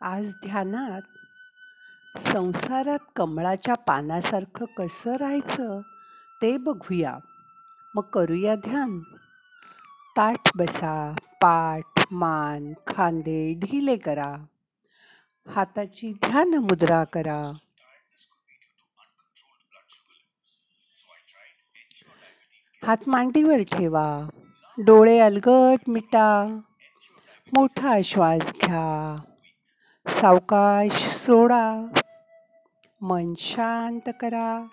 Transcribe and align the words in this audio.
आज 0.00 0.32
ध्यानात 0.32 1.02
संसारात 2.18 2.98
कमळाच्या 3.16 3.74
पानासारखं 3.74 4.64
कसं 4.64 5.16
राहायचं 5.16 5.80
ते 6.42 6.56
बघूया. 6.56 7.18
मग 7.94 8.02
करूया 8.02 8.54
ध्यान. 8.54 9.00
ताठ 10.16 10.56
बसा 10.56 11.14
पाठ 11.40 12.06
मान 12.10 12.72
खांदे 12.86 13.54
ढिले 13.54 13.96
करा. 13.96 14.36
हाताची 15.54 16.12
ध्यान 16.12 16.54
मुद्रा 16.54 17.04
करा. 17.04 17.52
हात 22.86 23.08
मांडीवर 23.08 23.62
ठेवा. 23.72 24.28
डोळे 24.78 25.18
अलगट 25.18 25.90
मिटा. 25.90 26.60
मोठा 27.56 28.02
श्वास 28.04 28.40
घ्या. 28.40 29.20
सावकाश 30.08 31.08
सोडा 31.14 31.86
मन 33.00 33.32
शांत 33.38 34.10
करा. 34.20 34.66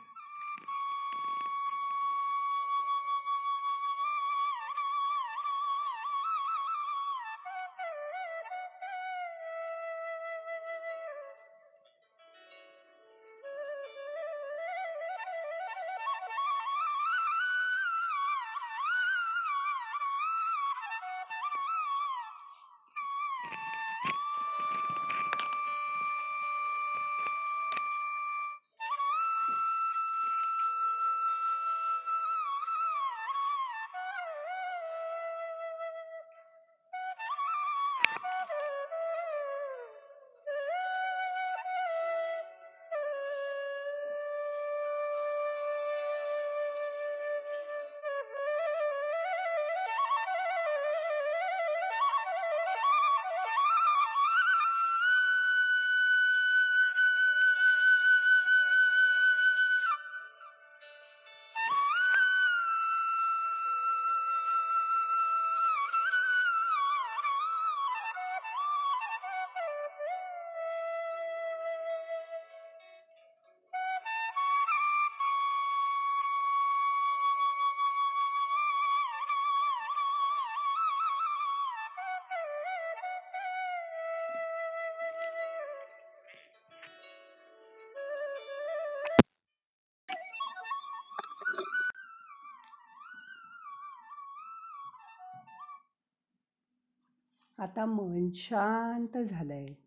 आता 97.58 97.86
मन 97.86 98.30
शांत 98.33 99.17
झालं 99.17 99.54
आहे 99.54 99.83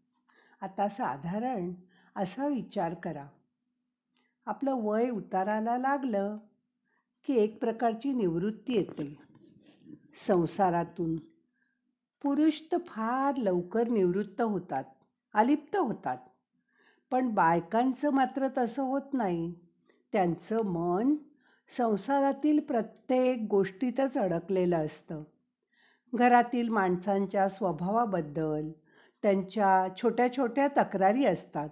आता 0.60 0.88
साधारण 0.88 1.72
असा 2.16 2.46
विचार 2.46 2.94
करा. 2.94 3.26
आपलं 4.46 4.74
वय 4.74 5.10
उताराला 5.10 5.78
लागलं 5.78 6.36
की 7.26 7.34
एक 7.34 7.60
प्रकारची 7.60 8.12
निवृत्ती 8.12 8.74
येते. 8.74 9.18
संसारातून 10.26 11.16
पुरुष 12.22 12.60
तर 12.72 12.76
फार 12.86 13.36
लवकर 13.36 13.88
निवृत्त 13.88 14.40
होतात 14.40 14.84
अलिप्त 15.34 15.76
होतात. 15.76 16.18
पण 17.10 17.28
बायकांचं 17.28 18.10
मात्र 18.10 18.48
तसं 18.58 18.82
होत 18.82 19.12
नाही. 19.12 19.54
त्यांचं 20.12 20.62
मन 20.62 21.14
संसारातील 21.68 22.60
प्रत्येक 22.60 23.46
गोष्टीतच 23.50 24.18
अडकलेलं 24.18 24.86
असतं. 24.86 25.22
घरातील 26.14 26.68
माणसांच्या 26.68 27.48
स्वभावाबद्दल 27.48 28.70
त्यांच्या 29.22 29.88
छोट्या 30.02 30.32
छोट्या 30.36 30.68
तक्रारी 30.68 31.24
असतात. 31.24 31.68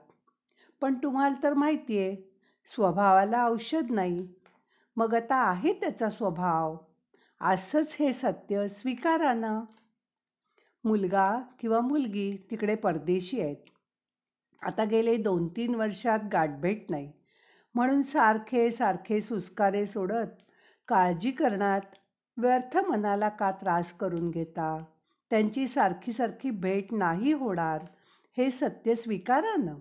पण 0.81 0.95
तुम्हाला 0.95 1.35
तर 1.43 1.55
माहिती 1.55 1.99
आहे 1.99 2.17
स्वभावाला 2.67 3.47
औषध 3.47 3.93
नाही. 3.93 4.29
मग 4.97 5.15
आता 5.15 5.37
आहे 5.37 5.73
त्याचा 5.73 6.09
स्वभाव. 6.09 6.77
असंच 7.41 7.97
हे 8.01 8.13
सत्य 8.13 8.69
स्वीकारा 8.69 9.35
ना 9.35 9.61
मुलगा 10.85 11.41
किंवा 11.61 11.81
मुलगी 11.81 12.47
तिकडे 12.51 12.75
परदेशी 12.75 13.41
आहेत. 13.41 13.57
आता 14.63 14.85
गेले 14.85 15.17
दोन 15.17 15.49
तीन 15.49 15.75
वर्षात 15.75 16.19
गाठभेट 16.33 16.91
नाही. 16.91 17.13
म्हणून 17.75 18.03
सारखे 18.03 18.71
सारखे 18.71 19.21
सुस्कारे 19.21 19.87
सोडत 19.87 20.43
काळजी 20.89 21.31
करण्यात 21.31 21.81
व्यर्थ 22.39 22.77
मनाला 22.77 23.29
का 23.29 23.51
त्रास 23.51 23.93
करून 23.93 24.31
घेता? 24.31 24.85
त्यांची 25.31 25.67
सारखी 25.67 26.13
सारखी 26.13 26.51
भेट 26.51 26.93
नाही 26.93 27.33
होणार. 27.33 27.85
हे 28.37 28.51
सत्य 28.51 28.95
स्वीकारा 28.95 29.57
ना 29.57 29.75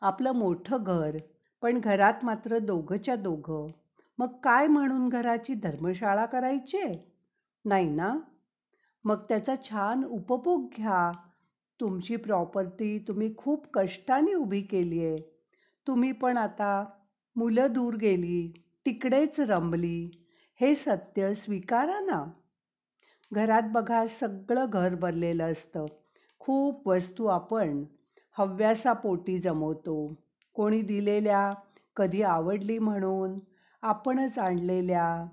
आपलं 0.00 0.32
मोठं 0.32 0.82
घर 0.82 1.18
पण 1.62 1.80
घरात 1.80 2.24
मात्र 2.24 2.58
दोघंच्या 2.58 3.16
दोघं. 3.16 3.70
मग 4.18 4.26
काय 4.42 4.66
म्हणून 4.66 5.08
घराची 5.08 5.54
धर्मशाळा 5.54 6.26
करायची? 6.26 6.82
नाही 7.64 7.88
ना? 7.88 8.18
मग 9.04 9.22
त्याचा 9.28 9.54
छान 9.62 10.04
उपभोग 10.04 10.68
घ्या. 10.76 11.12
तुमची 11.80 12.16
प्रॉपर्टी 12.16 12.98
तुम्ही 12.98 13.34
खूप 13.36 13.66
कष्टाने 13.74 14.34
उभी 14.34 14.60
केली 14.60 15.04
आहे 15.04 15.18
तुम्ही 15.86 16.12
पण 16.12 16.36
आता 16.36 16.84
मुलं 17.36 17.66
दूर 17.72 17.94
गेली 17.94 18.52
तिकडेच 18.86 19.40
रमली. 19.40 20.10
हे 20.60 20.74
सत्य 20.74 21.34
स्वीकारा 21.34 22.00
ना. 22.00 22.24
घरात 23.32 23.62
बघा 23.62 24.06
सगळं 24.06 24.66
घर 24.70 24.94
भरलेलं 24.94 25.52
असतं. 25.52 25.86
खूप 26.38 26.88
वस्तू 26.88 27.26
आपण 27.26 27.84
हव्यासापोटी 28.38 29.38
जमवतो. 29.38 30.14
कोणी 30.54 30.82
दिलेल्या 30.82 31.52
कधी 31.96 32.22
आवडली 32.22 32.78
म्हणून 32.78 33.38
आपणच 33.82 34.38
आणलेल्या 34.38 35.26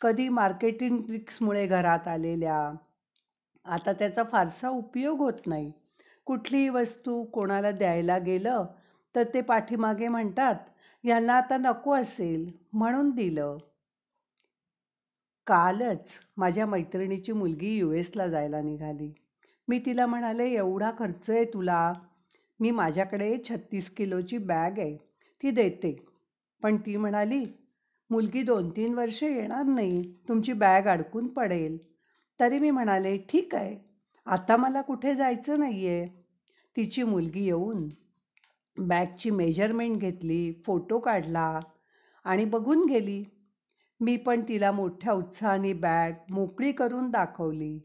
कधी 0.00 0.28
मार्केटिंग 0.28 1.02
ट्रिक्समुळे 1.02 1.66
घरात 1.66 2.08
आलेल्या. 2.08 2.72
आता 3.64 3.92
त्याचा 3.92 4.22
फारसा 4.22 4.68
उपयोग 4.68 5.18
होत 5.18 5.46
नाही. 5.46 5.72
कुठलीही 6.24 6.68
वस्तू 6.68 7.24
कोणाला 7.24 7.70
द्यायला 7.70 8.18
गेलं 8.18 8.66
तर 9.16 9.22
ते 9.34 9.40
पाठीमागे 9.40 10.08
म्हणतात 10.08 10.54
यांना 11.04 11.34
आता 11.34 11.56
नको 11.56 11.94
असेल 11.94 12.50
म्हणून 12.72 13.10
दिलं. 13.10 13.58
कालच 15.48 16.10
माझ्या 16.36 16.66
मैत्रिणीची 16.66 17.32
मुलगी 17.32 17.76
यू 17.76 17.92
एसला 17.92 18.26
जायला 18.28 18.60
निघाली. 18.60 19.10
मी 19.68 19.78
तिला 19.78 20.06
म्हणाले 20.06 20.48
एवढा 20.50 20.90
खर्च 20.98 21.30
आहे 21.30 21.44
तुला. 21.44 21.92
मी 22.60 22.70
माझ्याकडे 22.70 23.36
छत्तीस 23.44 23.88
किलोची 23.90 24.38
बॅग 24.38 24.78
आहे 24.78 24.96
ती 25.42 25.50
देते. 25.50 25.94
पण 26.62 26.76
ती 26.76 26.96
म्हणाली 26.96 27.42
मुलगी 28.10 28.42
दोन 28.42 28.68
तीन 28.70 28.94
वर्ष 28.94 29.22
येणार 29.22 29.64
नाही 29.64 30.02
तुमची 30.28 30.52
बॅग 30.52 30.86
अडकून 30.88 31.26
पडेल. 31.28 31.78
तरी 32.40 32.58
मी 32.58 32.70
म्हणाले 32.70 33.16
ठीक 33.28 33.54
आहे 33.54 33.76
आता 34.26 34.56
मला 34.56 34.80
कुठे 34.82 35.14
जायचं 35.14 35.60
नाही 35.60 35.86
आहे 35.88 36.06
तिची 36.76 37.02
मुलगी 37.02 37.44
येऊन 37.44 37.88
बॅगची 38.76 39.30
मेजरमेंट 39.30 40.00
घेतली 40.00 40.52
फोटो 40.66 40.98
काढला 40.98 41.60
आणि 42.24 42.44
बघून 42.44 42.84
गेली. 42.88 43.22
मी 44.00 44.16
पण 44.16 44.42
तिला 44.48 44.72
मोठ्या 44.72 45.12
उत्साहाने 45.12 45.72
बॅग 45.72 46.12
मोकळी 46.30 46.72
करून 46.72 47.10
दाखवली. 47.10 47.78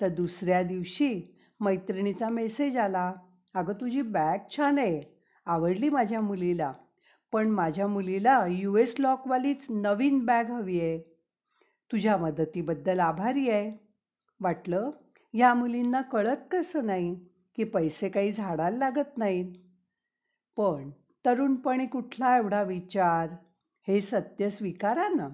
तर 0.00 0.08
दुसऱ्या 0.08 0.62
दिवशी 0.62 1.22
मैत्रिणीचा 1.60 2.28
मेसेज 2.28 2.76
आला 2.76 3.12
अगं 3.54 3.72
तुझी 3.72 4.02
बॅग 4.02 4.38
छान 4.56 4.78
आहे 4.78 5.18
आवडली 5.46 5.88
माझ्या 5.88 6.20
मुलीला 6.20 6.72
पण 7.32 7.48
माझ्या 7.48 7.86
मुलीला 7.86 8.46
यू 8.48 8.76
एस 8.76 8.94
लॉकवालीच 8.98 9.66
नवीन 9.70 10.24
बॅग 10.24 10.50
हवी 10.50 10.80
आहे. 10.80 10.98
तुझ्या 11.92 12.16
मदतीबद्दल 12.16 13.00
आभारी 13.00 13.50
आहे. 13.50 13.88
वाटलं 14.40 14.90
ह्या 15.34 15.54
मुलींना 15.54 16.00
कळत 16.00 16.36
कसं 16.50 16.86
नाही 16.86 17.14
की 17.56 17.64
पैसे 17.64 18.08
काही 18.08 18.32
झाडाला 18.32 18.76
लागत 18.76 19.18
नाहीत. 19.18 19.52
पण 20.56 20.90
तरुणपणी 21.26 21.86
कुठला 21.86 22.36
एवढा 22.36 22.62
विचार? 22.62 23.28
हे 23.88 24.00
सत्य 24.00 24.50
स्वीकारा 24.50 25.08
ना. 25.08 25.28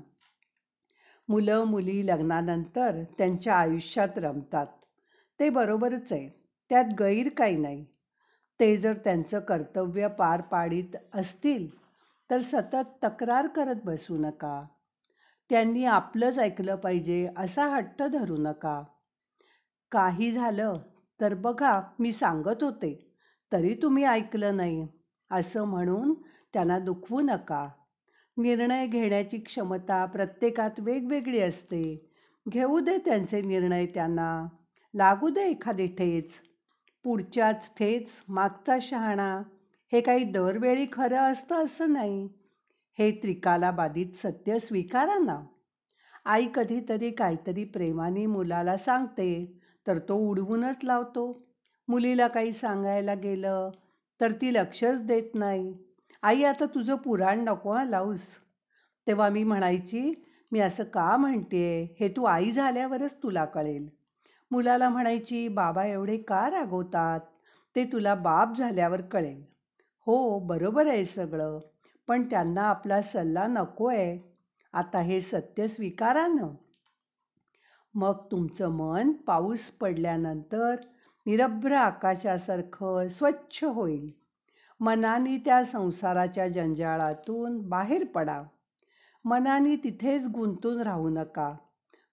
मुलं 1.29 1.65
मुली 1.65 2.07
लग्नानंतर 2.07 3.03
त्यांच्या 3.19 3.57
आयुष्यात 3.57 4.09
रमतात. 4.17 4.67
ते 5.41 5.51
बरोबरच 5.51 6.13
आहे. 6.13 6.29
त्यात 6.71 6.85
गैर 7.01 7.29
काही 7.29 7.57
नाही. 7.57 7.87
ते 8.61 8.77
जर 8.77 8.93
त्यांचं 8.93 9.41
कर्तव्य 9.41 10.09
पार 10.09 10.41
पाडित 10.41 10.97
असतील 11.15 11.69
तर 12.31 12.41
सतत 12.41 13.05
तक्रार 13.05 13.47
करत 13.47 13.75
बसू 13.85 14.17
नका. 14.17 14.65
त्यांनी 15.51 15.85
आपलंच 15.85 16.39
ऐकलं 16.39 16.77
पाहिजे 16.77 17.29
असा 17.37 17.67
हट्ट 17.67 18.03
धरू 18.03 18.37
नका. 18.37 18.83
काही 19.91 20.31
झालं 20.31 20.79
तर 21.21 21.35
बघा 21.35 21.83
मी 21.99 22.13
सांगत 22.13 22.63
होते. 22.63 23.15
तरी 23.53 23.75
तुम्ही 23.75 24.05
ऐकलं 24.05 24.57
नाही 24.57 24.89
असं 25.31 25.65
म्हणून 25.65 26.15
त्यांना 26.53 26.79
दुखवू 26.79 27.21
नका. 27.21 27.69
निर्णय 28.37 28.87
घेण्याची 28.87 29.39
क्षमता 29.39 30.05
प्रत्येकात 30.05 30.71
वेगवेगळी 30.79 31.41
असते. 31.41 32.11
घेऊ 32.49 32.81
दे 32.81 32.99
त्यांचे 32.99 33.43
निर्णय 33.43 33.87
त्यांना. 33.87 34.47
लागू 34.95 35.29
दे 35.29 35.43
एखादी 35.49 35.87
ठेच. 35.87 36.31
पुढच्याच 37.05 37.73
ठेच 37.79 38.07
मागचा 38.29 38.77
शहाणा. 38.81 39.43
हे 39.93 40.01
काही 40.01 40.25
दरवेळी 40.25 40.87
खरं 40.93 41.19
असतं 41.19 41.65
असं 41.65 41.93
नाही. 41.93 42.29
हे 42.99 43.11
त्रिकाला 43.11 43.71
बाधित 43.71 44.07
सत्य 44.15 44.59
स्वीकारा 44.59 45.19
ना. 45.19 45.41
आई 46.25 46.47
कधीतरी 46.55 47.11
काहीतरी 47.11 47.65
प्रेमाने 47.65 48.27
मुलाला 48.27 48.77
सांगते 48.77 49.61
तर 49.87 49.99
तो 49.99 50.15
उडवूनच 50.15 50.77
लावतो. 50.85 51.47
मुलीला 51.89 52.29
काही 52.29 52.53
सांगायला 52.53 53.15
गेलं 53.15 53.71
तर 54.21 54.33
ती 54.33 54.55
लक्षच 54.55 55.03
देत 55.03 55.35
नाही. 55.35 55.75
आई 56.25 56.43
आता 56.45 56.67
तुझं 56.67 56.97
पुराण 56.97 57.41
नको 57.41 57.73
हा 57.73 57.85
लावूस 57.85 58.21
तेव्हा 59.07 59.29
मी 59.29 59.45
म्हणायची 59.45 60.15
मी 60.53 60.61
असं 60.61 60.85
का 60.85 61.17
म्हणते? 61.17 61.97
हे 62.01 62.09
तू 62.09 62.25
आई 62.25 62.51
झाल्यावरच 62.53 63.15
तुला 63.23 63.45
कळेल. 63.45 63.89
मुलाला 64.51 64.89
म्हणायची 64.89 65.49
बाबा 65.49 65.85
एवढे 65.87 66.17
का 66.17 66.51
रागवतात? 66.51 67.21
ते 67.77 67.85
तुला 67.85 68.15
बाप 68.15 68.57
झाल्यावर 68.57 69.01
कळेल. 69.01 69.43
हो 70.07 70.39
बरोबर 70.39 70.87
आहे 70.87 71.05
सगळं 71.05 71.59
पण 72.09 72.23
त्यांना 72.23 72.63
आपला 72.63 73.03
सल्ला 73.03 73.47
नको 73.47 73.89
आहे 73.89 74.19
आता 74.73 75.01
हे 75.01 75.21
सत्य 75.21 75.69
स्वीकारा 75.69 76.27
ना 76.27 76.49
मग 77.95 78.27
तुमचं 78.31 78.69
मन 78.69 79.13
पाऊस 79.13 79.71
पडल्यानंतर 79.71 80.77
निरभ्र 81.27 81.73
आकाशासारखं 81.73 83.09
स्वच्छ 83.09 83.65
होईल. 83.65 84.24
मनाने 84.81 85.37
त्या 85.37 85.65
संसाराच्या 85.65 86.49
जंजाळातून 86.49 87.69
बाहेर 87.69 88.05
पडा. 88.05 88.43
मनाने 89.25 89.77
तिथेच 89.77 90.29
गुंतून 90.29 90.81
राहू 90.81 91.09
नका. 91.09 91.55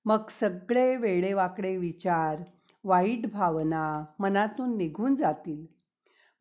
मग 0.06 0.18
सगळे 0.40 0.96
वेडेवाकडे 0.96 1.78
विचार 1.78 2.44
वाईट 2.84 3.31
भावना 3.31 4.06
मनातून 4.19 4.78
निघून 4.78 5.16
जातील. 5.16 5.66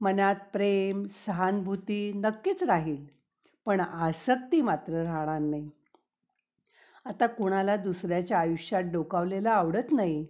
मनात 0.00 0.36
प्रेम 0.52 1.06
सहानुभूती 1.26 2.12
नक्कीच 2.14 2.62
राहील 2.62 3.06
पण 3.66 3.80
आसक्ती 3.80 4.62
मात्र 4.62 5.02
राहणार 5.02 5.38
नाही. 5.38 5.70
आता 7.04 7.26
कुणाला 7.26 7.76
दुसऱ्याच्या 7.76 8.38
आयुष्यात 8.38 8.82
डोकावलेलं 8.82 9.50
आवडत 9.50 9.92
नाही. 9.92 10.26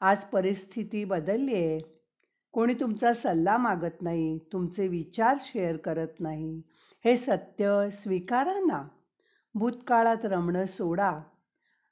आज 0.00 0.24
परिस्थिती 0.24 1.04
बदलली 1.04 1.54
आहे 1.54 1.95
कोणी 2.56 2.74
तुमचा 2.74 3.14
सल्ला 3.14 3.56
मागत 3.56 4.02
नाही 4.02 4.38
तुमचे 4.38 4.88
विचार 4.88 5.36
शेअर 5.40 5.76
करत 5.76 6.20
नाही. 6.20 6.62
हे 7.04 7.16
सत्य 7.16 7.88
स्वीकारा 7.92 8.52
ना. 8.52 8.88
भूतकाळात 9.54 10.24
रमणं 10.24 10.66
सोडा 10.66 11.20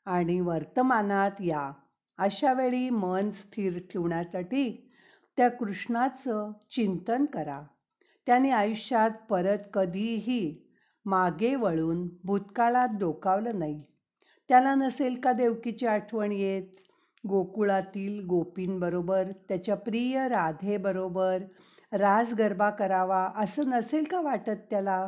आणि 0.05 0.41
वर्तमानात 0.41 1.31
या. 1.41 1.73
अशावेळी 2.19 2.91
मन 2.91 3.31
स्थिर 3.31 3.79
ठेवण्यासाठी 3.79 4.91
त्या 5.37 5.51
कृष्णाचं 5.51 6.53
चिंतन 6.71 7.25
करा. 7.25 7.63
त्याने 8.27 8.51
आयुष्यात 8.51 9.11
परत 9.31 9.59
कधीही 9.75 10.73
मागे 11.05 11.55
वळून 11.55 12.09
भूतकाळात 12.25 12.89
डोकावलं 13.01 13.59
नाही. 13.59 13.81
त्याला 14.49 14.75
नसेल 14.75 15.21
का 15.21 15.33
देवकीची 15.33 15.87
आठवण 15.87 16.33
येत? 16.33 16.84
गोकुळातील 17.29 18.27
गोपींबरोबर 18.27 19.31
त्याच्या 19.49 19.75
प्रिय 19.75 20.29
राधेबरोबर 20.29 21.43
रास 21.93 22.35
गरबा 22.35 22.71
करावा 22.71 23.31
असं 23.37 23.69
नसेल 23.69 24.05
का 24.05 24.21
वाटत 24.21 24.65
त्याला? 24.71 25.07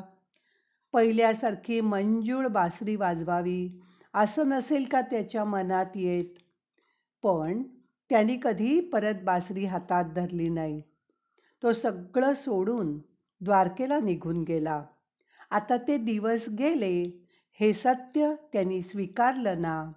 पहिल्यासारखी 0.93 1.81
मंजूळ 1.81 2.47
बासरी 2.47 2.97
वाजवावी 2.97 3.81
असं 4.15 4.49
नसेल 4.49 4.85
का 4.85 5.01
त्याच्या 5.01 5.45
मनात 5.45 5.87
येत? 5.95 6.35
पण 7.23 7.63
त्यांनी 8.11 8.37
कधी 8.43 8.81
परत 8.81 9.15
बासरी 9.25 9.65
हातात 9.65 10.05
धरली 10.05 10.49
नाही. 10.49 10.83
तो 11.63 11.73
सगळं 11.73 12.35
सोडून 12.35 12.99
द्वारकेला 13.41 13.99
निघून 14.01 14.43
गेला. 14.43 14.83
आता 15.51 15.77
ते 15.77 15.97
दिवस 15.97 16.49
गेले 16.49 17.27
हे 17.61 17.73
सत्य 17.73 18.35
त्यांनी 18.53 18.83
स्वीकारलं 18.83 19.61
ना. 19.63 19.93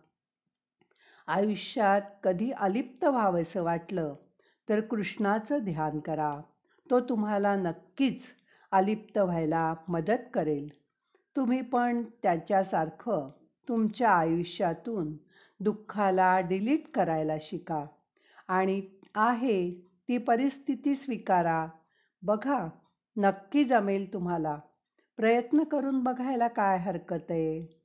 आयुष्यात 1.30 2.02
कधी 2.24 2.52
अलिप्त 2.52 3.06
व्हावंसं 3.06 3.64
वाटलं 3.64 4.16
तर 4.70 4.82
कृष्णाचं 4.82 5.58
ध्यान 5.58 6.00
करा. 6.00 6.42
तो 6.90 7.00
तुम्हाला 7.00 7.56
नक्कीच 7.56 8.24
अलिप्त 8.72 9.18
व्हायला 9.18 9.74
मदत 9.88 10.30
करेल. 10.34 10.70
तुम्ही 11.36 11.62
पण 11.62 12.04
त्याच्यासारखं 12.24 13.30
तुमच्या 13.68 14.10
आयुष्यातून 14.10 15.14
दुःखाला 15.60 16.40
डिलीट 16.40 16.92
करायला 16.94 17.34
शिका. 17.42 17.86
आणि 18.48 18.82
आहे 19.16 19.72
ती 20.08 20.18
परिस्थिती 20.18 20.96
स्वीकारा. 20.96 21.68
बघा 22.22 22.70
नक्की 23.18 23.64
जमेल 23.64 24.14
तुम्हाला. 24.14 24.60
प्रयत्न 25.18 25.64
करून 25.64 26.04
बघायला 26.04 26.48
काय 26.48 26.78
हरकत 26.78 27.26
आहे. 27.30 27.79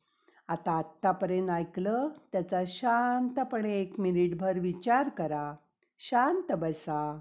आता 0.49 0.73
आत्तापर्यंत 0.73 1.51
ऐकलं 1.51 2.09
त्याचा 2.33 2.63
शांतपणे 2.67 3.81
एक 3.81 4.01
मिनिटभर 4.01 4.59
विचार 4.59 5.09
करा. 5.09 5.55
शांत 5.99 6.53
बसा. 6.53 7.21